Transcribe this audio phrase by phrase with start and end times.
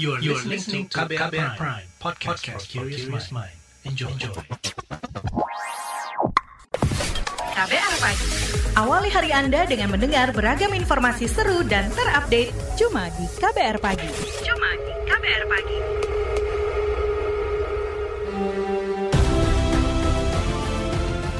[0.00, 3.52] You are, you are listening to KBR, KBR Prime, Prime podcast, podcast for curious mind.
[3.84, 4.08] Enjoy.
[4.08, 4.32] Enjoy.
[7.52, 8.26] KBR Pagi.
[8.72, 14.08] Awali hari Anda dengan mendengar beragam informasi seru dan terupdate cuma di KBR Pagi.
[14.48, 15.78] Cuma di KBR Pagi.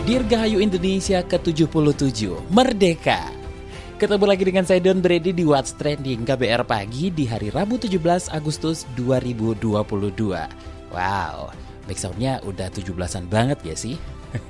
[0.04, 3.41] Dirgahayu Indonesia ke-77, Merdeka.
[4.02, 8.34] Ketemu lagi dengan saya Don Brady di What's Trending KBR Pagi di hari Rabu 17
[8.34, 9.62] Agustus 2022.
[10.90, 11.54] Wow,
[11.86, 13.94] backsoundnya udah 17-an banget ya sih?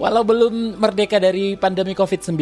[0.00, 2.40] Walau belum merdeka dari pandemi COVID-19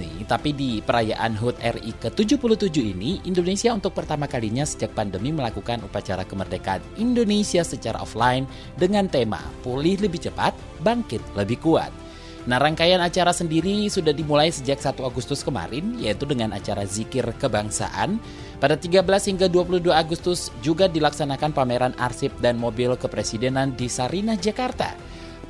[0.00, 5.84] nih, tapi di perayaan HUT RI ke-77 ini, Indonesia untuk pertama kalinya sejak pandemi melakukan
[5.84, 8.48] upacara kemerdekaan Indonesia secara offline
[8.80, 12.07] dengan tema Pulih Lebih Cepat, Bangkit Lebih Kuat.
[12.48, 18.16] Nah, rangkaian acara sendiri sudah dimulai sejak 1 Agustus kemarin, yaitu dengan acara Zikir Kebangsaan.
[18.56, 24.96] Pada 13 hingga 22 Agustus juga dilaksanakan pameran arsip dan mobil kepresidenan di Sarinah, Jakarta.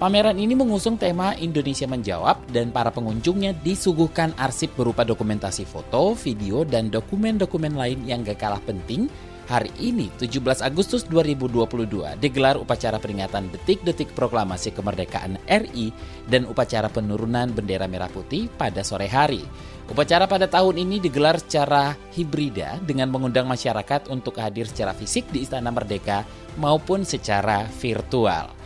[0.03, 6.67] Pameran ini mengusung tema Indonesia Menjawab dan para pengunjungnya disuguhkan arsip berupa dokumentasi foto, video,
[6.67, 9.07] dan dokumen-dokumen lain yang gak kalah penting.
[9.49, 15.89] Hari ini, 17 Agustus 2022, digelar upacara peringatan detik-detik proklamasi kemerdekaan RI
[16.29, 19.41] dan upacara penurunan bendera merah putih pada sore hari.
[19.89, 25.49] Upacara pada tahun ini digelar secara hibrida dengan mengundang masyarakat untuk hadir secara fisik di
[25.49, 26.29] Istana Merdeka
[26.61, 28.58] maupun secara virtual.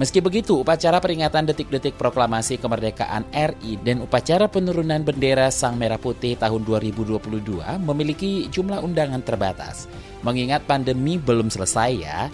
[0.00, 6.32] Meski begitu, upacara peringatan detik-detik proklamasi kemerdekaan RI dan upacara penurunan bendera Sang Merah Putih
[6.40, 7.20] tahun 2022
[7.84, 9.92] memiliki jumlah undangan terbatas.
[10.24, 12.32] Mengingat pandemi belum selesai ya,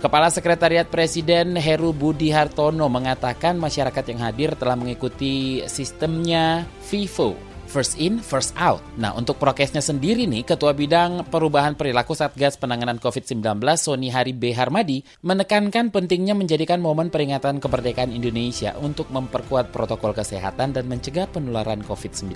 [0.00, 7.94] Kepala Sekretariat Presiden Heru Budi Hartono mengatakan masyarakat yang hadir telah mengikuti sistemnya FIFO first
[8.02, 8.82] in, first out.
[8.98, 13.38] Nah, untuk prokesnya sendiri nih, Ketua Bidang Perubahan Perilaku Satgas Penanganan COVID-19
[13.78, 14.50] Sony Hari B.
[14.50, 21.86] Harmadi menekankan pentingnya menjadikan momen peringatan kemerdekaan Indonesia untuk memperkuat protokol kesehatan dan mencegah penularan
[21.86, 22.34] COVID-19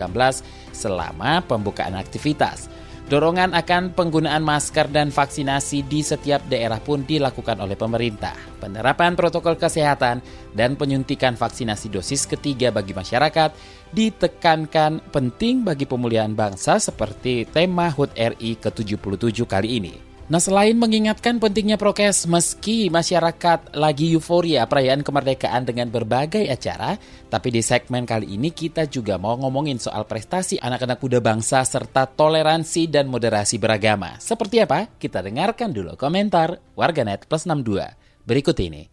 [0.71, 2.71] selama pembukaan aktivitas.
[3.05, 8.33] Dorongan akan penggunaan masker dan vaksinasi di setiap daerah pun dilakukan oleh pemerintah.
[8.57, 10.25] Penerapan protokol kesehatan
[10.57, 13.53] dan penyuntikan vaksinasi dosis ketiga bagi masyarakat
[13.93, 20.04] ditekankan penting bagi pemulihan bangsa seperti tema HUT RI ke-77 kali ini.
[20.25, 26.97] Nah selain mengingatkan pentingnya prokes meski masyarakat lagi euforia perayaan kemerdekaan dengan berbagai acara,
[27.29, 32.09] tapi di segmen kali ini kita juga mau ngomongin soal prestasi anak-anak muda bangsa serta
[32.09, 34.17] toleransi dan moderasi beragama.
[34.17, 34.89] Seperti apa?
[34.97, 38.89] Kita dengarkan dulu komentar warganet plus 62 berikut ini.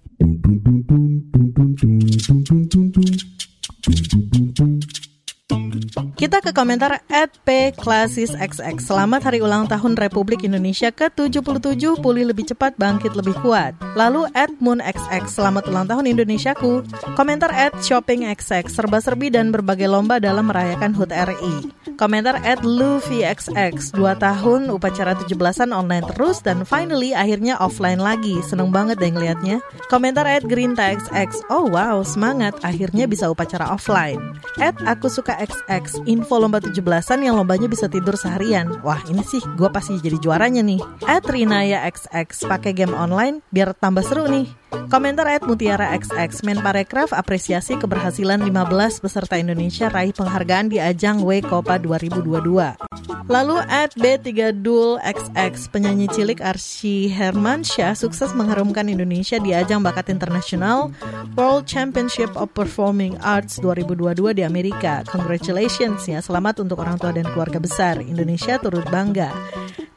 [6.22, 8.78] Kita ke komentar at P Klasis XX.
[8.78, 13.74] Selamat hari ulang tahun Republik Indonesia ke-77, pulih lebih cepat, bangkit lebih kuat.
[13.98, 16.86] Lalu at Moon XX, selamat ulang tahun Indonesiaku.
[17.18, 21.74] Komentar at Shopping XX, serba-serbi dan berbagai lomba dalam merayakan HUT RI.
[21.98, 28.38] Komentar at Luffy XX, 2 tahun upacara 17-an online terus dan finally akhirnya offline lagi.
[28.46, 29.58] Seneng banget deh ngeliatnya.
[29.90, 34.38] Komentar at Grinta XX, oh wow semangat akhirnya bisa upacara offline.
[34.62, 38.84] At Aku Suka XX, info lomba 17-an yang lombanya bisa tidur seharian.
[38.84, 40.84] Wah ini sih gue pasti jadi juaranya nih.
[41.08, 44.61] At Rinaya XX, pakai game online biar tambah seru nih.
[44.72, 51.44] Komentar at Mutiara XX, Menparekraf apresiasi keberhasilan 15 peserta Indonesia raih penghargaan di ajang W
[51.44, 52.80] Copa 2022.
[53.28, 60.08] Lalu at B3 Dul XX, penyanyi cilik Arsy Hermansyah sukses mengharumkan Indonesia di ajang bakat
[60.08, 60.92] internasional
[61.36, 65.04] World Championship of Performing Arts 2022 di Amerika.
[65.08, 68.00] Congratulations ya, selamat untuk orang tua dan keluarga besar.
[68.00, 69.32] Indonesia turut bangga.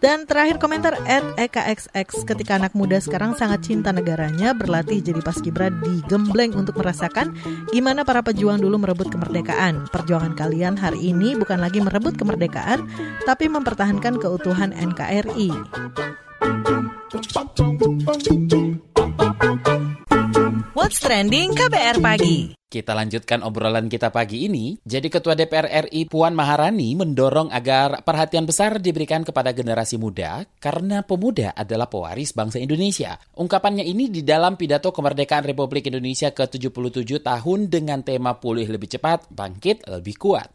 [0.04, 5.68] Dan terakhir komentar at EKXX ketika anak muda sekarang sangat cinta negaranya berlatih jadi paskibra
[5.68, 7.36] digembleng untuk merasakan
[7.68, 9.84] gimana para pejuang dulu merebut kemerdekaan.
[9.92, 12.88] Perjuangan kalian hari ini bukan lagi merebut kemerdekaan
[13.28, 15.52] tapi mempertahankan keutuhan NKRI.
[20.74, 22.50] What's trending KBR pagi?
[22.66, 24.74] Kita lanjutkan obrolan kita pagi ini.
[24.82, 31.06] Jadi Ketua DPR RI Puan Maharani mendorong agar perhatian besar diberikan kepada generasi muda karena
[31.06, 33.14] pemuda adalah pewaris bangsa Indonesia.
[33.38, 39.30] Ungkapannya ini di dalam pidato kemerdekaan Republik Indonesia ke-77 tahun dengan tema pulih lebih cepat,
[39.30, 40.50] bangkit lebih kuat.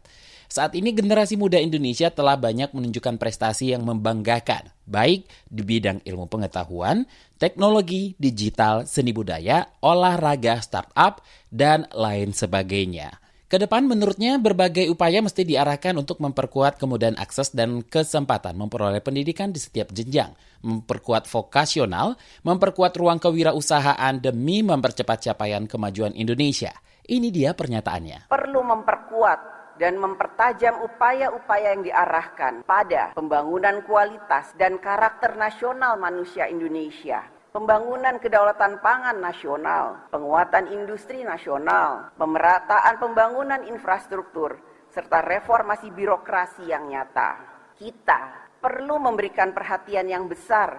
[0.50, 6.26] Saat ini generasi muda Indonesia telah banyak menunjukkan prestasi yang membanggakan, baik di bidang ilmu
[6.26, 7.06] pengetahuan,
[7.38, 11.22] teknologi, digital, seni budaya, olahraga, startup,
[11.54, 13.14] dan lain sebagainya.
[13.46, 19.54] Ke depan menurutnya berbagai upaya mesti diarahkan untuk memperkuat kemudahan akses dan kesempatan memperoleh pendidikan
[19.54, 20.34] di setiap jenjang,
[20.66, 26.74] memperkuat vokasional, memperkuat ruang kewirausahaan demi mempercepat capaian kemajuan Indonesia.
[27.06, 28.26] Ini dia pernyataannya.
[28.30, 37.24] Perlu memperkuat dan mempertajam upaya-upaya yang diarahkan pada pembangunan kualitas dan karakter nasional manusia Indonesia
[37.50, 44.58] pembangunan kedaulatan pangan nasional, penguatan industri nasional, pemerataan pembangunan infrastruktur,
[44.90, 47.42] serta reformasi birokrasi yang nyata.
[47.74, 50.78] Kita perlu memberikan perhatian yang besar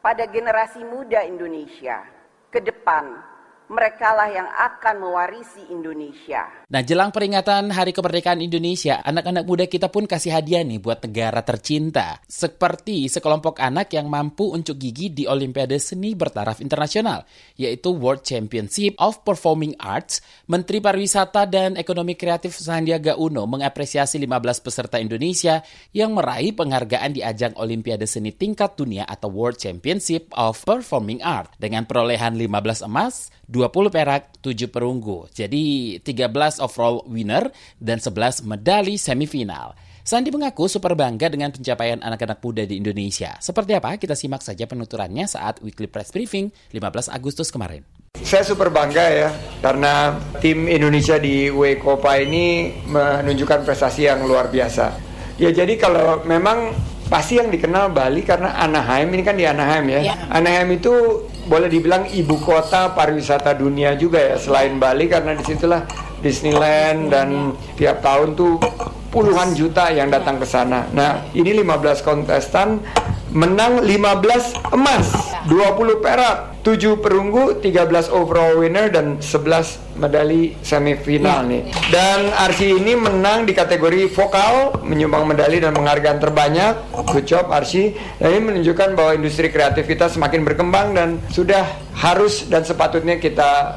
[0.00, 2.00] pada generasi muda Indonesia
[2.48, 3.35] ke depan
[3.66, 6.46] merekalah yang akan mewarisi Indonesia.
[6.70, 11.42] Nah, jelang peringatan Hari Kemerdekaan Indonesia, anak-anak muda kita pun kasih hadiah nih buat negara
[11.42, 12.18] tercinta.
[12.26, 17.26] Seperti sekelompok anak yang mampu unjuk gigi di Olimpiade Seni Bertaraf Internasional,
[17.58, 20.22] yaitu World Championship of Performing Arts.
[20.46, 27.22] Menteri Pariwisata dan Ekonomi Kreatif Sandiaga Uno mengapresiasi 15 peserta Indonesia yang meraih penghargaan di
[27.22, 33.30] ajang Olimpiade Seni tingkat dunia atau World Championship of Performing Arts dengan perolehan 15 emas,
[33.56, 35.32] 20 perak, 7 perunggu.
[35.32, 37.48] Jadi 13 overall winner
[37.80, 39.72] dan 11 medali semifinal.
[40.06, 43.34] Sandi mengaku super bangga dengan pencapaian anak-anak muda di Indonesia.
[43.42, 43.96] Seperti apa?
[43.96, 47.82] Kita simak saja penuturannya saat Weekly Press Briefing 15 Agustus kemarin.
[48.20, 49.28] Saya super bangga ya
[49.64, 51.50] karena tim Indonesia di
[51.80, 54.94] Copa ini menunjukkan prestasi yang luar biasa.
[55.42, 56.70] Ya jadi kalau memang
[57.10, 60.00] pasti yang dikenal Bali karena Anaheim ini kan di Anaheim ya.
[60.12, 60.14] ya.
[60.30, 60.94] Anaheim itu
[61.46, 65.86] boleh dibilang ibu kota pariwisata dunia juga ya selain Bali karena di situlah
[66.18, 68.58] Disneyland dan tiap tahun tuh
[69.14, 70.84] puluhan juta yang datang ke sana.
[70.92, 72.82] Nah, ini 15 kontestan
[73.36, 75.12] menang 15 emas,
[75.44, 81.50] 20 perak, 7 perunggu, 13 overall winner dan 11 medali semifinal ya.
[81.52, 81.62] nih.
[81.92, 86.74] Dan Arsi ini menang di kategori vokal, menyumbang medali dan penghargaan terbanyak.
[87.12, 87.92] Good job Arsi.
[88.16, 93.76] Dan ini menunjukkan bahwa industri kreatif kita semakin berkembang dan sudah harus dan sepatutnya kita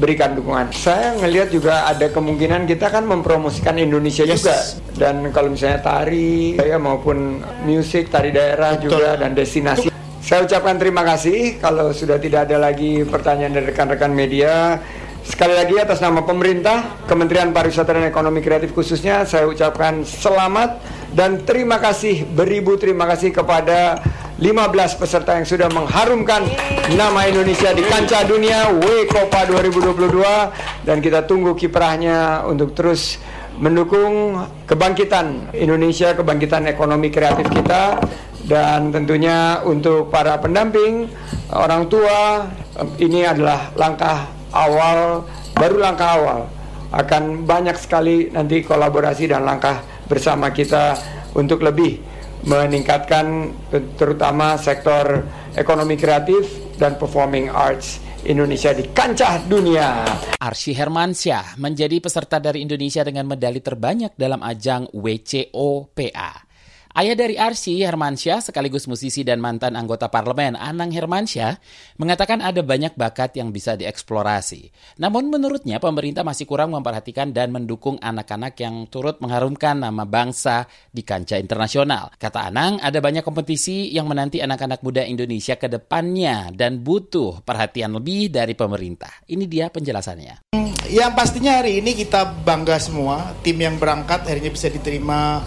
[0.00, 0.72] berikan dukungan.
[0.72, 4.32] Saya ngelihat juga ada kemungkinan kita kan mempromosikan Indonesia yes.
[4.40, 4.56] juga
[4.96, 8.96] dan kalau misalnya tari ya maupun musik tari daerah Betul.
[8.96, 9.92] juga dan destinasi.
[10.24, 14.80] Saya ucapkan terima kasih kalau sudah tidak ada lagi pertanyaan dari rekan-rekan media.
[15.20, 20.80] Sekali lagi atas nama pemerintah, Kementerian Pariwisata dan Ekonomi Kreatif khususnya saya ucapkan selamat
[21.12, 24.00] dan terima kasih beribu terima kasih kepada
[24.40, 26.40] 15 peserta yang sudah mengharumkan
[26.96, 33.20] nama Indonesia di kancah dunia W Copa 2022 dan kita tunggu kiprahnya untuk terus
[33.60, 38.00] mendukung kebangkitan Indonesia, kebangkitan ekonomi kreatif kita.
[38.40, 41.06] Dan tentunya untuk para pendamping
[41.52, 42.48] orang tua
[42.96, 44.26] ini adalah langkah
[44.56, 46.40] awal baru langkah awal.
[46.90, 50.96] Akan banyak sekali nanti kolaborasi dan langkah bersama kita
[51.36, 52.02] untuk lebih
[52.44, 53.52] meningkatkan
[53.96, 55.24] terutama sektor
[55.56, 60.04] ekonomi kreatif dan performing arts Indonesia di kancah dunia.
[60.36, 66.49] Arsy Hermansyah menjadi peserta dari Indonesia dengan medali terbanyak dalam ajang WCOPA.
[66.90, 71.62] Ayah dari Arsi, Hermansyah, sekaligus musisi dan mantan anggota parlemen, Anang Hermansyah,
[72.02, 74.74] mengatakan ada banyak bakat yang bisa dieksplorasi.
[74.98, 81.06] Namun menurutnya pemerintah masih kurang memperhatikan dan mendukung anak-anak yang turut mengharumkan nama bangsa di
[81.06, 82.10] kancah internasional.
[82.18, 87.94] Kata Anang, ada banyak kompetisi yang menanti anak-anak muda Indonesia ke depannya dan butuh perhatian
[87.94, 89.14] lebih dari pemerintah.
[89.30, 90.50] Ini dia penjelasannya.
[90.90, 95.38] Yang pastinya hari ini kita bangga semua, tim yang berangkat akhirnya bisa diterima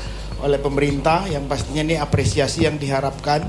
[0.43, 3.47] oleh pemerintah yang pastinya ini apresiasi yang diharapkan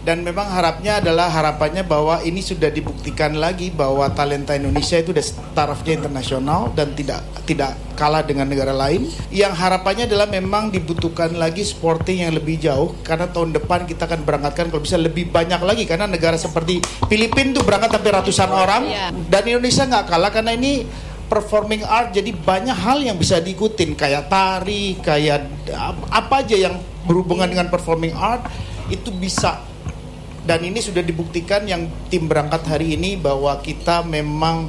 [0.00, 5.52] dan memang harapnya adalah harapannya bahwa ini sudah dibuktikan lagi bahwa talenta Indonesia itu sudah
[5.52, 9.12] tarafnya internasional dan tidak tidak kalah dengan negara lain.
[9.28, 14.24] Yang harapannya adalah memang dibutuhkan lagi sporting yang lebih jauh karena tahun depan kita akan
[14.24, 18.82] berangkatkan kalau bisa lebih banyak lagi karena negara seperti Filipina itu berangkat sampai ratusan orang
[18.88, 19.06] iya.
[19.28, 20.88] dan Indonesia nggak kalah karena ini
[21.30, 25.46] performing art jadi banyak hal yang bisa diikutin kayak tari kayak
[26.10, 28.50] apa aja yang berhubungan dengan performing art
[28.90, 29.62] itu bisa
[30.42, 34.66] dan ini sudah dibuktikan yang tim berangkat hari ini bahwa kita memang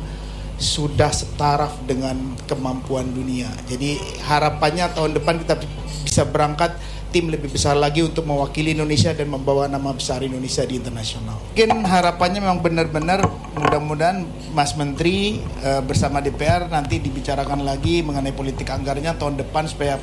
[0.61, 3.49] sudah setaraf dengan kemampuan dunia.
[3.65, 3.97] Jadi
[4.29, 5.57] harapannya tahun depan kita
[6.05, 6.77] bisa berangkat
[7.11, 11.37] tim lebih besar lagi untuk mewakili Indonesia dan membawa nama besar Indonesia di internasional.
[11.51, 13.19] Mungkin harapannya memang benar-benar
[13.59, 14.23] mudah-mudahan
[14.55, 19.99] Mas Menteri uh, bersama DPR nanti dibicarakan lagi mengenai politik anggarannya tahun depan supaya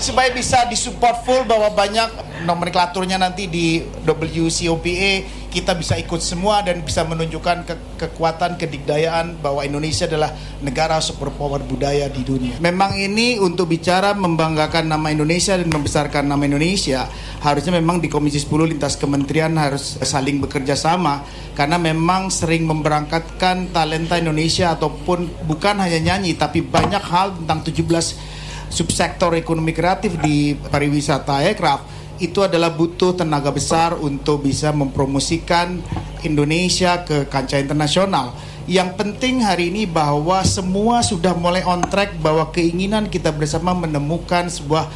[0.00, 2.08] supaya bisa disupport full bahwa banyak
[2.48, 9.66] nomenklaturnya nanti di WCOPA kita bisa ikut semua dan bisa menunjukkan ke kekuatan kedigdayaan bahwa
[9.66, 10.30] Indonesia adalah
[10.62, 12.62] negara superpower budaya di dunia.
[12.62, 17.10] Memang ini untuk bicara membanggakan nama Indonesia dan membesarkan nama Indonesia
[17.42, 21.26] harusnya memang di Komisi 10 lintas kementerian harus saling bekerja sama
[21.58, 28.29] karena memang sering memberangkatkan talenta Indonesia ataupun bukan hanya nyanyi tapi banyak hal tentang 17
[28.70, 35.80] subsektor ekonomi kreatif di pariwisata aircraft itu adalah butuh tenaga besar untuk bisa mempromosikan
[36.20, 38.36] Indonesia ke kancah internasional.
[38.68, 44.46] Yang penting hari ini bahwa semua sudah mulai on track bahwa keinginan kita bersama menemukan
[44.46, 44.86] sebuah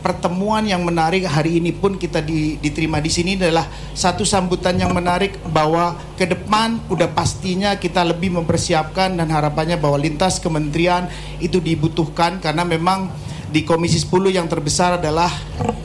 [0.00, 4.90] pertemuan yang menarik hari ini pun kita di, diterima di sini adalah satu sambutan yang
[4.96, 11.06] menarik bahwa ke depan udah pastinya kita lebih mempersiapkan dan harapannya bahwa lintas kementerian
[11.38, 15.28] itu dibutuhkan karena memang di Komisi 10 yang terbesar adalah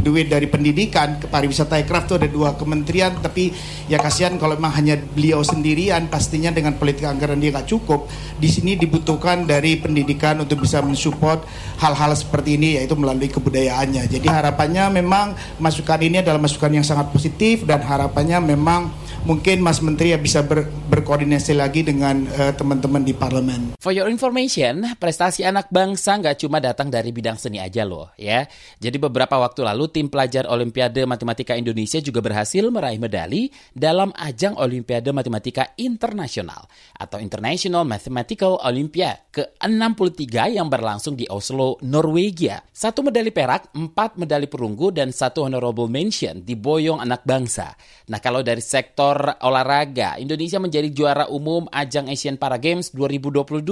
[0.05, 3.17] duit dari pendidikan ke pariwisata aircraft itu ada dua kementerian.
[3.17, 3.49] Tapi
[3.89, 8.05] ya kasihan kalau memang hanya beliau sendirian pastinya dengan politik anggaran dia nggak cukup.
[8.37, 11.41] Di sini dibutuhkan dari pendidikan untuk bisa mensupport
[11.81, 14.05] hal-hal seperti ini yaitu melalui kebudayaannya.
[14.05, 18.93] Jadi harapannya memang masukan ini adalah masukan yang sangat positif dan harapannya memang
[19.25, 23.73] mungkin Mas Menteri ya bisa ber, berkoordinasi lagi dengan uh, teman-teman di parlemen.
[23.81, 28.47] For your information, prestasi anak bangsa nggak cuma datang dari bidang seni aja loh ya.
[28.79, 34.57] Jadi beberapa waktu lalu tim pelajar Olimpiade Matematika Indonesia juga berhasil meraih medali dalam ajang
[34.59, 42.63] Olimpiade Matematika Internasional atau International Mathematical Olympiad ke-63 yang berlangsung di Oslo, Norwegia.
[42.71, 47.75] Satu medali perak, empat medali perunggu, dan satu honorable mention di boyong anak bangsa.
[48.07, 53.65] Nah kalau dari sektor olahraga, Indonesia menjadi juara umum ajang Asian Para Games 2022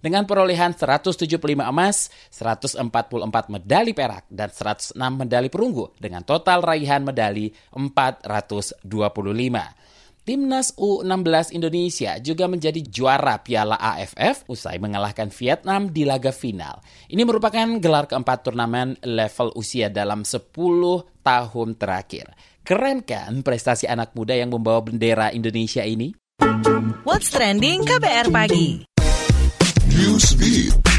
[0.00, 2.08] dengan perolehan 175 emas,
[3.20, 8.88] 144 medali perak, dan 106 medali perunggu dengan total raihan medali 425.
[10.20, 16.78] Timnas U16 Indonesia juga menjadi juara Piala AFF usai mengalahkan Vietnam di laga final.
[17.08, 20.52] Ini merupakan gelar keempat turnamen level usia dalam 10
[21.24, 22.30] tahun terakhir.
[22.60, 26.12] Keren kan prestasi anak muda yang membawa bendera Indonesia ini?
[27.02, 28.84] What's trending KBR pagi?
[29.88, 30.89] Newsbeat.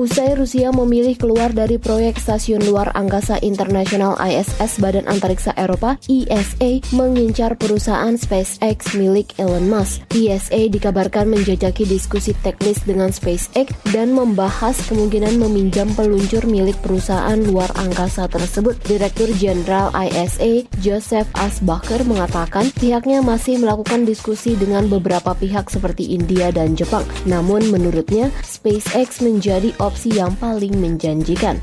[0.00, 6.80] Usai Rusia memilih keluar dari proyek Stasiun Luar Angkasa Internasional ISS Badan Antariksa Eropa ESA
[6.96, 10.00] mengincar perusahaan SpaceX milik Elon Musk.
[10.08, 17.68] ESA dikabarkan menjajaki diskusi teknis dengan SpaceX dan membahas kemungkinan meminjam peluncur milik perusahaan luar
[17.76, 18.80] angkasa tersebut.
[18.88, 26.48] Direktur Jenderal ISA Joseph Asbacher mengatakan pihaknya masih melakukan diskusi dengan beberapa pihak seperti India
[26.48, 27.04] dan Jepang.
[27.28, 31.58] Namun menurutnya SpaceX menjadi opsi yang paling menjanjikan.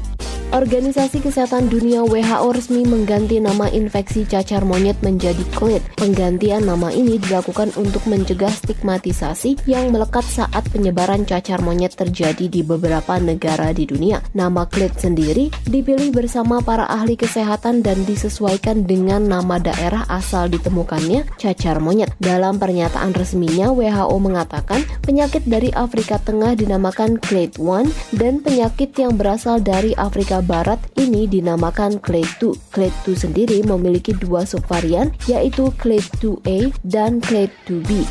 [0.47, 5.99] Organisasi Kesehatan Dunia WHO resmi mengganti nama infeksi cacar monyet menjadi KLID.
[5.99, 12.63] Penggantian nama ini dilakukan untuk mencegah stigmatisasi yang melekat saat penyebaran cacar monyet terjadi di
[12.63, 14.23] beberapa negara di dunia.
[14.39, 21.27] Nama KLID sendiri dipilih bersama para ahli kesehatan dan disesuaikan dengan nama daerah asal ditemukannya
[21.35, 22.15] cacar monyet.
[22.23, 29.19] Dalam pernyataan resminya, WHO mengatakan penyakit dari Afrika Tengah dinamakan KLID 1 dan penyakit yang
[29.19, 32.73] berasal dari Afrika Barat ini dinamakan Clade 2.
[32.73, 38.05] Clade 2 sendiri memiliki dua subvarian yaitu Clade 2A dan Clade 2B.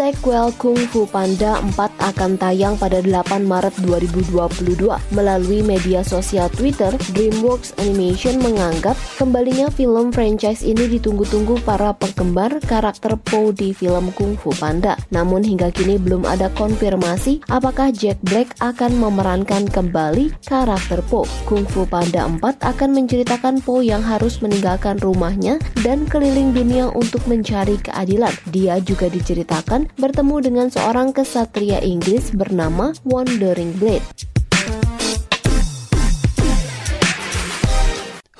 [0.00, 4.88] Sequel Kung Fu Panda 4 akan tayang pada 8 Maret 2022.
[5.12, 13.12] Melalui media sosial Twitter, DreamWorks Animation menganggap kembalinya film franchise ini ditunggu-tunggu para penggemar karakter
[13.20, 14.96] Po di film Kung Fu Panda.
[15.12, 21.28] Namun hingga kini belum ada konfirmasi apakah Jack Black akan memerankan kembali karakter Po.
[21.44, 27.20] Kung Fu Panda 4 akan menceritakan Po yang harus meninggalkan rumahnya dan keliling dunia untuk
[27.28, 28.32] mencari keadilan.
[28.48, 34.39] Dia juga diceritakan bertemu dengan seorang kesatria Inggris bernama Wandering Blade.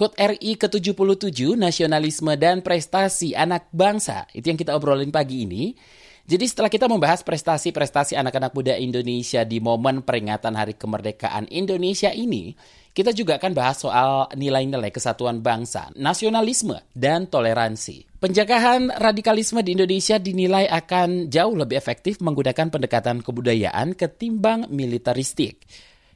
[0.01, 4.25] HUT RI ke-77, Nasionalisme dan Prestasi Anak Bangsa.
[4.33, 5.77] Itu yang kita obrolin pagi ini.
[6.25, 12.57] Jadi setelah kita membahas prestasi-prestasi anak-anak muda Indonesia di momen peringatan Hari Kemerdekaan Indonesia ini,
[12.97, 18.25] kita juga akan bahas soal nilai-nilai kesatuan bangsa, nasionalisme, dan toleransi.
[18.25, 25.61] Penjagaan radikalisme di Indonesia dinilai akan jauh lebih efektif menggunakan pendekatan kebudayaan ketimbang militeristik.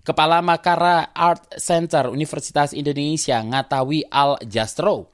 [0.05, 5.09] Kepala Makara Art Center Universitas Indonesia Ngatawi Al Jastro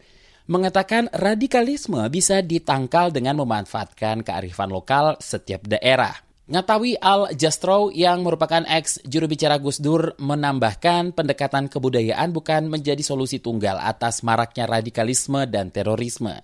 [0.50, 6.10] mengatakan radikalisme bisa ditangkal dengan memanfaatkan kearifan lokal setiap daerah.
[6.50, 12.98] Ngatawi Al Jastrow yang merupakan ex juru bicara Gus Dur menambahkan pendekatan kebudayaan bukan menjadi
[13.06, 16.42] solusi tunggal atas maraknya radikalisme dan terorisme.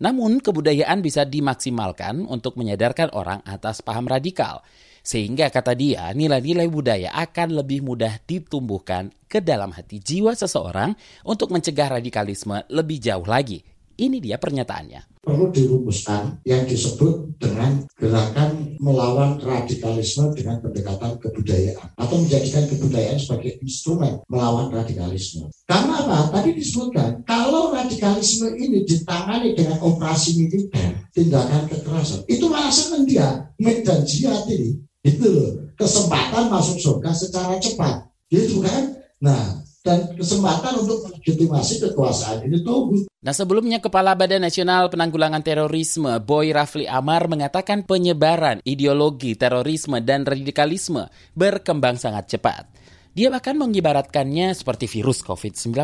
[0.00, 4.64] Namun kebudayaan bisa dimaksimalkan untuk menyadarkan orang atas paham radikal.
[5.04, 10.96] Sehingga kata dia, nilai-nilai budaya akan lebih mudah ditumbuhkan ke dalam hati jiwa seseorang
[11.28, 13.60] untuk mencegah radikalisme lebih jauh lagi.
[14.00, 22.16] Ini dia pernyataannya perlu dirumuskan yang disebut dengan gerakan melawan radikalisme dengan pendekatan kebudayaan atau
[22.20, 25.48] menjadikan kebudayaan sebagai instrumen melawan radikalisme.
[25.64, 26.28] Karena apa?
[26.28, 33.48] Tadi disebutkan kalau radikalisme ini ditangani dengan operasi militer, tindakan kekerasan, itu malah senang dia
[33.56, 34.84] medan jihad ini.
[35.04, 38.08] Itu loh, kesempatan masuk surga secara cepat.
[38.32, 38.96] Gitu kan?
[39.20, 43.04] Nah, dan kesempatan untuk legitimasi kekuasaan ini tunggu.
[43.20, 50.24] Nah sebelumnya Kepala Badan Nasional Penanggulangan Terorisme Boy Rafli Amar mengatakan penyebaran ideologi terorisme dan
[50.24, 51.04] radikalisme
[51.36, 52.64] berkembang sangat cepat.
[53.12, 55.76] Dia bahkan mengibaratkannya seperti virus COVID-19.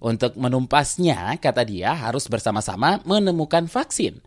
[0.00, 4.20] Untuk menumpasnya, kata dia, harus bersama-sama menemukan vaksin.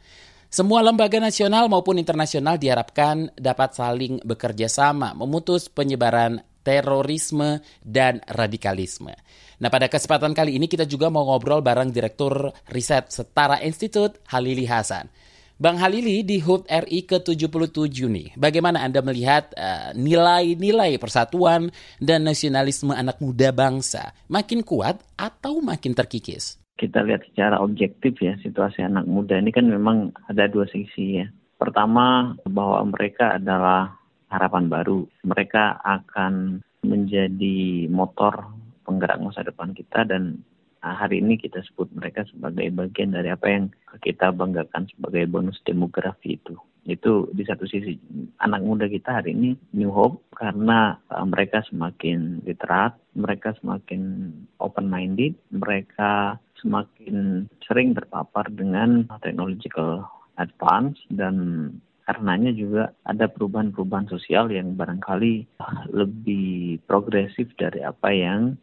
[0.53, 9.17] Semua lembaga nasional maupun internasional diharapkan dapat saling bekerja sama memutus penyebaran terorisme, dan radikalisme.
[9.59, 14.69] Nah, pada kesempatan kali ini kita juga mau ngobrol bareng Direktur Riset Setara Institute, Halili
[14.69, 15.09] Hasan.
[15.57, 22.25] Bang Halili di HUT RI ke-77 nih, bagaimana Anda melihat eh, nilai-nilai uh, persatuan dan
[22.25, 26.62] nasionalisme anak muda bangsa makin kuat atau makin terkikis?
[26.73, 31.27] Kita lihat secara objektif ya, situasi anak muda ini kan memang ada dua sisi ya.
[31.61, 33.93] Pertama, bahwa mereka adalah
[34.33, 35.05] harapan baru.
[35.21, 38.49] Mereka akan menjadi motor
[38.83, 40.43] penggerak masa depan kita dan
[40.83, 43.65] ah, hari ini kita sebut mereka sebagai bagian dari apa yang
[44.03, 46.57] kita banggakan sebagai bonus demografi itu.
[46.83, 47.95] Itu di satu sisi
[48.43, 54.91] anak muda kita hari ini new hope karena ah, mereka semakin literat, mereka semakin open
[54.91, 60.07] minded, mereka semakin sering terpapar dengan technological
[60.39, 61.69] advance dan
[62.07, 65.47] karenanya juga ada perubahan-perubahan sosial yang barangkali
[65.91, 68.55] lebih progresif dari apa yang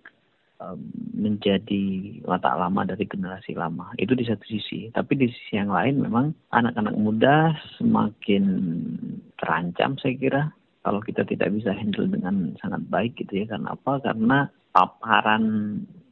[1.16, 1.84] menjadi
[2.28, 3.96] watak lama dari generasi lama.
[3.96, 4.92] Itu di satu sisi.
[4.92, 8.44] Tapi di sisi yang lain memang anak-anak muda semakin
[9.40, 10.42] terancam saya kira
[10.84, 13.56] kalau kita tidak bisa handle dengan sangat baik gitu ya.
[13.56, 14.04] Karena apa?
[14.04, 14.38] Karena
[14.70, 15.44] paparan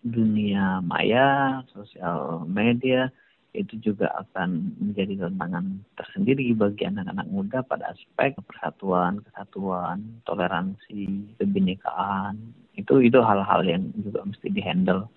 [0.03, 3.11] dunia maya, sosial media,
[3.57, 12.37] itu juga akan menjadi tantangan tersendiri bagi anak-anak muda pada aspek persatuan, kesatuan, toleransi, kebinekaan.
[12.77, 15.09] Itu itu hal-hal yang juga mesti dihandle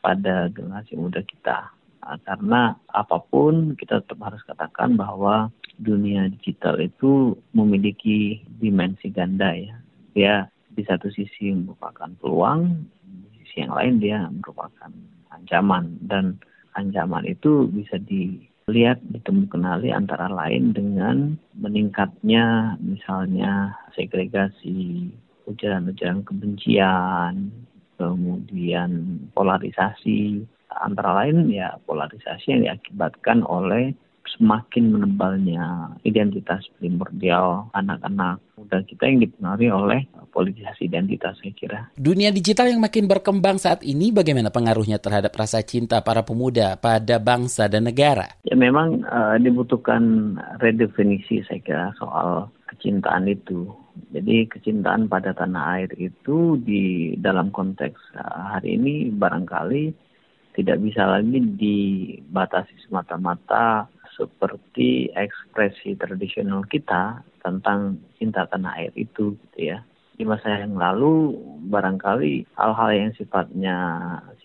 [0.00, 1.68] pada generasi muda kita.
[2.00, 9.52] Nah, karena apa pun kita tetap harus katakan bahwa dunia digital itu memiliki dimensi ganda
[9.52, 9.76] ya.
[10.16, 10.34] Dia
[10.72, 14.94] di satu sisi merupakan peluang, di sisi yang lain dia merupakan
[15.34, 15.98] ancaman.
[16.06, 16.38] Dan
[16.78, 19.02] ancaman itu bisa dilihat
[19.50, 25.10] kenali antara lain dengan meningkatnya misalnya segregasi,
[25.50, 27.50] ujaran-ujaran kebencian,
[27.98, 33.90] kemudian polarisasi, antara lain ya polarisasi yang diakibatkan oleh
[34.36, 41.80] semakin menebalnya identitas primordial anak-anak muda kita yang dipengaruhi oleh politisasi identitas saya kira.
[41.96, 47.18] Dunia digital yang makin berkembang saat ini bagaimana pengaruhnya terhadap rasa cinta para pemuda pada
[47.18, 48.40] bangsa dan negara?
[48.46, 53.66] Ya memang uh, dibutuhkan redefinisi saya kira soal kecintaan itu.
[54.14, 60.10] Jadi kecintaan pada tanah air itu di dalam konteks uh, hari ini barangkali
[60.54, 63.86] tidak bisa lagi dibatasi semata-mata
[64.20, 69.80] seperti ekspresi tradisional kita tentang cinta tanah air itu gitu ya.
[70.20, 71.32] Di masa yang lalu
[71.72, 73.76] barangkali hal-hal yang sifatnya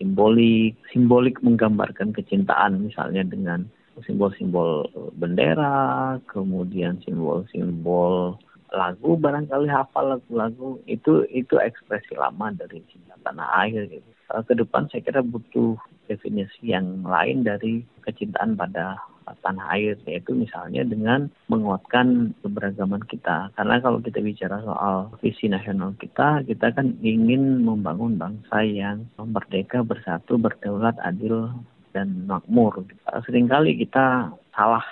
[0.00, 3.68] simbolik, simbolik menggambarkan kecintaan misalnya dengan
[4.08, 4.88] simbol-simbol
[5.20, 8.40] bendera, kemudian simbol-simbol
[8.72, 14.08] lagu barangkali hafal lagu-lagu itu itu ekspresi lama dari cinta tanah air gitu.
[14.26, 15.78] Ke depan saya kira butuh
[16.10, 18.98] definisi yang lain dari kecintaan pada
[19.42, 23.50] tanah air yaitu misalnya dengan menguatkan keberagaman kita.
[23.58, 29.82] Karena kalau kita bicara soal visi nasional kita kita kan ingin membangun bangsa yang merdeka
[29.82, 31.50] bersatu berdaulat adil
[31.96, 32.84] dan makmur.
[33.24, 34.84] Seringkali kita salah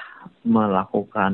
[0.42, 1.32] melakukan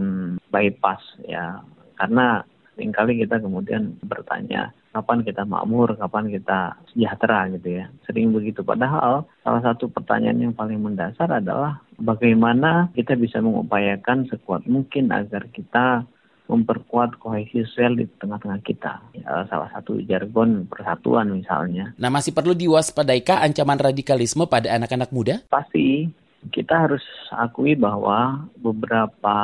[0.51, 1.63] bypass ya.
[1.95, 2.43] Karena
[2.75, 7.85] sering kali kita kemudian bertanya kapan kita makmur, kapan kita sejahtera gitu ya.
[8.07, 8.66] Sering begitu.
[8.66, 15.46] Padahal salah satu pertanyaan yang paling mendasar adalah bagaimana kita bisa mengupayakan sekuat mungkin agar
[15.55, 16.05] kita
[16.50, 18.98] memperkuat kohesi sosial di tengah-tengah kita.
[19.14, 21.94] Ya, salah satu jargon persatuan misalnya.
[21.94, 25.46] Nah, masih perlu diwaspadaikah ancaman radikalisme pada anak-anak muda?
[25.46, 26.11] Pasti.
[26.40, 27.05] Kita harus
[27.37, 29.38] akui bahwa beberapa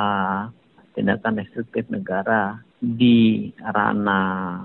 [0.97, 4.56] tindakan restriktif negara di ranah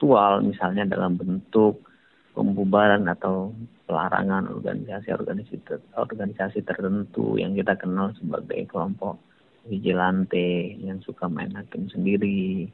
[0.00, 1.84] faktual misalnya dalam bentuk
[2.32, 3.52] pembubaran atau
[3.84, 5.60] pelarangan organisasi-organisasi
[5.92, 9.20] organisasi tertentu yang kita kenal sebagai kelompok
[9.68, 12.64] vigilante yang suka main hakim sendiri,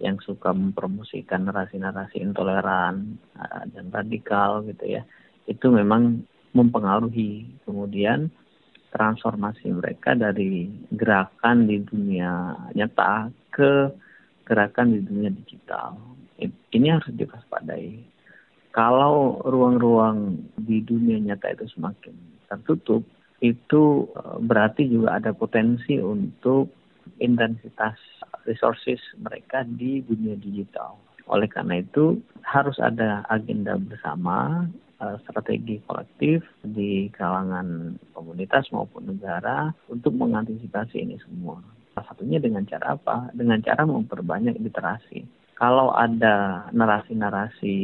[0.00, 5.04] yang suka mempromosikan narasi-narasi intoleran uh, dan radikal gitu ya.
[5.44, 6.24] Itu memang
[6.56, 8.32] mempengaruhi kemudian
[8.88, 10.64] transformasi mereka dari
[10.96, 13.92] gerakan di dunia nyata ke
[14.48, 16.19] gerakan di dunia digital.
[16.48, 18.10] Ini harus diwaspadai
[18.70, 22.14] kalau ruang-ruang di dunia nyata itu semakin
[22.46, 23.02] tertutup,
[23.42, 26.70] itu eh, berarti juga ada potensi untuk
[27.18, 27.98] intensitas
[28.46, 31.02] resources mereka di dunia digital.
[31.30, 34.70] Oleh karena itu harus ada agenda bersama,
[35.02, 41.58] eh, strategi kolektif di kalangan komunitas maupun negara untuk mengantisipasi ini semua.
[41.90, 43.34] Salah satunya dengan cara apa?
[43.34, 45.39] Dengan cara memperbanyak literasi.
[45.60, 47.76] Kalau ada narasi-narasi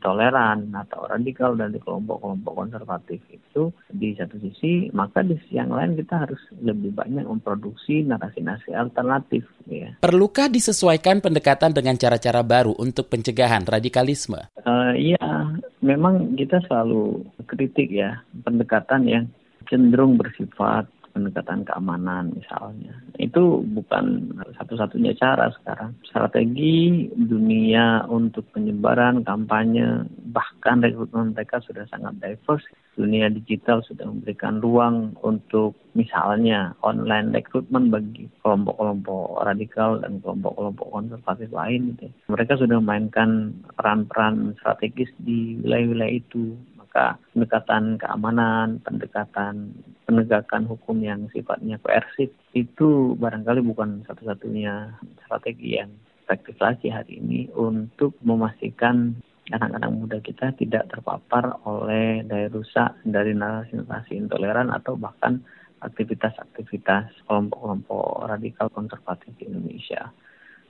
[0.00, 5.92] intoleran atau radikal dari kelompok-kelompok konservatif itu di satu sisi maka di sisi yang lain
[5.92, 9.92] kita harus lebih banyak memproduksi narasi-narasi alternatif ya.
[10.00, 14.40] Perlukah disesuaikan pendekatan dengan cara-cara baru untuk pencegahan radikalisme?
[14.64, 15.52] Uh, iya,
[15.84, 19.24] memang kita selalu kritik ya pendekatan yang
[19.68, 22.94] cenderung bersifat pendekatan keamanan misalnya.
[23.18, 25.94] Itu bukan satu-satunya cara sekarang.
[26.06, 32.64] Strategi dunia untuk penyebaran, kampanye, bahkan rekrutmen mereka sudah sangat diverse.
[32.98, 41.48] Dunia digital sudah memberikan ruang untuk misalnya online rekrutmen bagi kelompok-kelompok radikal dan kelompok-kelompok konservatif
[41.50, 41.96] lain.
[41.96, 42.12] Gitu.
[42.28, 46.58] Mereka sudah memainkan peran-peran strategis di wilayah-wilayah itu
[46.90, 49.70] maka pendekatan keamanan, pendekatan
[50.10, 55.94] penegakan hukum yang sifatnya koersif itu barangkali bukan satu-satunya strategi yang
[56.26, 59.14] efektif lagi hari ini untuk memastikan
[59.54, 65.38] anak-anak muda kita tidak terpapar oleh daya rusak dari narasi-narasi intoleran atau bahkan
[65.78, 70.10] aktivitas-aktivitas kelompok-kelompok radikal konservatif di Indonesia.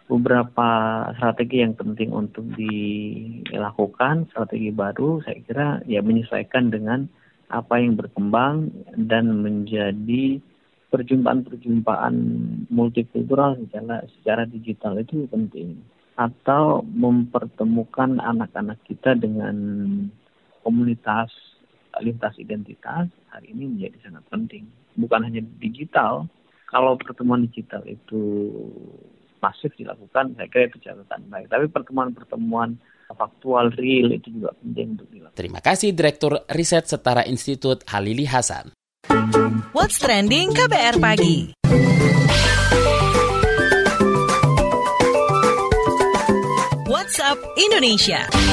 [0.04, 0.68] Beberapa
[1.16, 7.08] strategi yang penting untuk dilakukan, strategi baru saya kira ya menyesuaikan dengan
[7.50, 10.38] apa yang berkembang dan menjadi
[10.90, 12.14] perjumpaan-perjumpaan
[12.70, 15.78] multikultural secara secara digital itu penting
[16.18, 19.54] atau mempertemukan anak-anak kita dengan
[20.62, 21.30] komunitas
[22.02, 24.64] lintas identitas hari ini menjadi sangat penting
[24.98, 26.26] bukan hanya digital
[26.70, 28.54] kalau pertemuan digital itu
[29.42, 31.50] masif dilakukan, saya kira itu catatan baik.
[31.50, 32.78] Tapi pertemuan-pertemuan
[33.14, 35.38] faktual real itu juga penting untuk dilakukan.
[35.38, 38.74] Terima kasih Direktur Riset Setara Institut Halili Hasan.
[39.74, 41.54] What's trending KBR pagi?
[46.90, 48.49] WhatsApp Indonesia.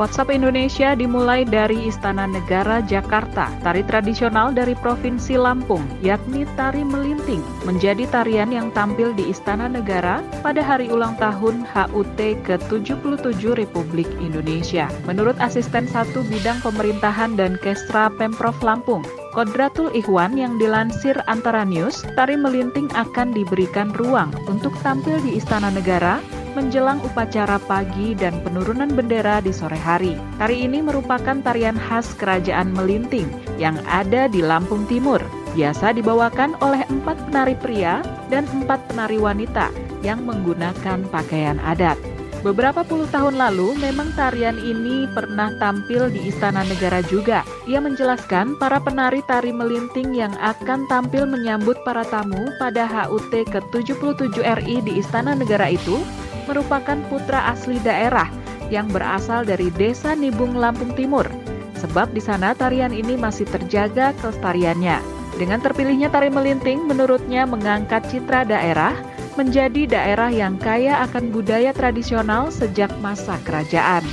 [0.00, 3.52] WhatsApp Indonesia dimulai dari Istana Negara Jakarta.
[3.60, 10.24] Tari tradisional dari Provinsi Lampung, yakni Tari Melinting, menjadi tarian yang tampil di Istana Negara
[10.40, 14.88] pada hari ulang tahun HUT ke-77 Republik Indonesia.
[15.04, 19.04] Menurut Asisten Satu Bidang Pemerintahan dan Kestra Pemprov Lampung,
[19.36, 25.68] Kodratul Ikhwan yang dilansir antara news, tari melinting akan diberikan ruang untuk tampil di Istana
[25.68, 30.18] Negara menjelang upacara pagi dan penurunan bendera di sore hari.
[30.36, 35.22] Tari ini merupakan tarian khas Kerajaan Melinting yang ada di Lampung Timur.
[35.54, 39.74] Biasa dibawakan oleh empat penari pria dan empat penari wanita
[40.06, 41.98] yang menggunakan pakaian adat.
[42.40, 47.44] Beberapa puluh tahun lalu, memang tarian ini pernah tampil di Istana Negara juga.
[47.68, 54.40] Ia menjelaskan para penari tari melinting yang akan tampil menyambut para tamu pada HUT ke-77
[54.40, 56.00] RI di Istana Negara itu
[56.50, 58.26] merupakan putra asli daerah
[58.74, 61.26] yang berasal dari Desa Nibung, Lampung Timur.
[61.78, 64.98] Sebab di sana tarian ini masih terjaga kelestariannya.
[65.38, 68.92] Dengan terpilihnya tari melinting, menurutnya mengangkat citra daerah
[69.38, 74.04] menjadi daerah yang kaya akan budaya tradisional sejak masa kerajaan.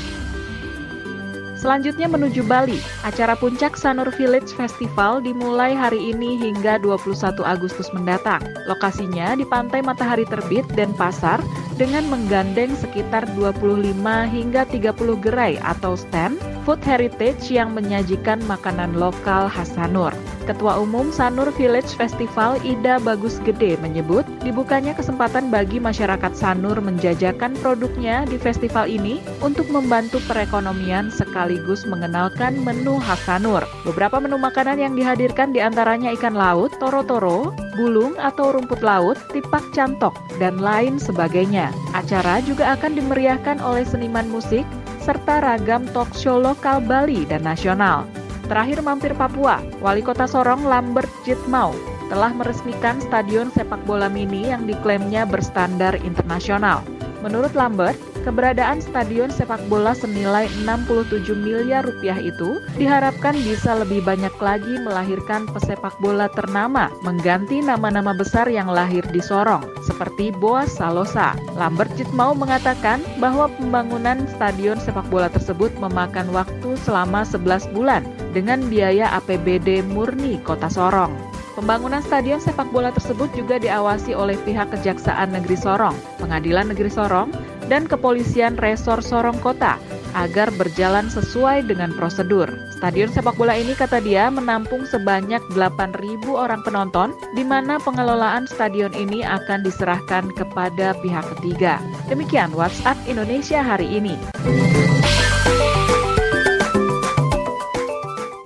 [1.58, 2.78] Selanjutnya menuju Bali.
[3.02, 8.46] Acara puncak Sanur Village Festival dimulai hari ini hingga 21 Agustus mendatang.
[8.70, 11.42] Lokasinya di Pantai Matahari Terbit dan Pasar
[11.82, 13.98] dengan menggandeng sekitar 25
[14.30, 20.14] hingga 30 gerai atau stand food heritage yang menyajikan makanan lokal khas Sanur.
[20.48, 27.52] Ketua Umum Sanur Village Festival Ida Bagus Gede menyebut dibukanya kesempatan bagi masyarakat Sanur menjajakan
[27.60, 33.68] produknya di festival ini untuk membantu perekonomian sekaligus mengenalkan menu khas Sanur.
[33.84, 39.68] Beberapa menu makanan yang dihadirkan di antaranya ikan laut, toro-toro, bulung atau rumput laut, tipak
[39.76, 41.76] cantok, dan lain sebagainya.
[41.92, 44.64] Acara juga akan dimeriahkan oleh seniman musik
[45.04, 48.08] serta ragam talk show lokal Bali dan nasional.
[48.48, 51.76] Terakhir mampir Papua, Wali Kota Sorong Lambert Jitmau
[52.08, 56.80] telah meresmikan stadion sepak bola mini yang diklaimnya berstandar internasional.
[57.20, 64.36] Menurut Lambert, keberadaan stadion sepak bola senilai 67 miliar rupiah itu diharapkan bisa lebih banyak
[64.44, 71.40] lagi melahirkan pesepak bola ternama, mengganti nama-nama besar yang lahir di Sorong, seperti Boas Salosa.
[71.56, 78.04] Lambert Jitmau mengatakan bahwa pembangunan stadion sepak bola tersebut memakan waktu selama 11 bulan
[78.36, 81.16] dengan biaya APBD murni Kota Sorong.
[81.58, 87.34] Pembangunan stadion sepak bola tersebut juga diawasi oleh pihak Kejaksaan Negeri Sorong, Pengadilan Negeri Sorong,
[87.68, 89.80] dan Kepolisian Resor Sorong Kota
[90.16, 92.50] agar berjalan sesuai dengan prosedur.
[92.74, 98.94] Stadion sepak bola ini kata dia menampung sebanyak 8.000 orang penonton di mana pengelolaan stadion
[98.98, 101.78] ini akan diserahkan kepada pihak ketiga.
[102.10, 104.18] Demikian WhatsApp Indonesia hari ini.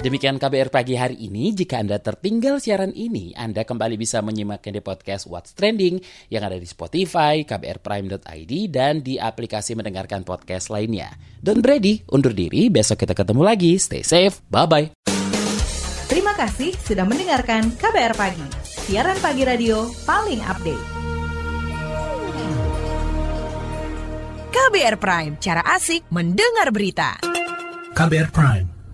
[0.02, 1.54] Demikian KBR pagi hari ini.
[1.54, 6.02] Jika Anda tertinggal siaran ini, Anda kembali bisa menyimaknya di podcast What's Trending
[6.34, 11.14] yang ada di Spotify, kbrprime.id, dan di aplikasi mendengarkan podcast lainnya.
[11.38, 12.74] Don't ready, undur diri.
[12.74, 13.78] Besok kita ketemu lagi.
[13.78, 14.42] Stay safe.
[14.50, 14.98] Bye-bye.
[16.10, 20.86] Terima kasih sudah mendengarkan KBR Pagi, siaran pagi radio paling update.
[24.50, 27.22] KBR Prime, cara asik mendengar berita.
[27.96, 28.81] KBR Prime,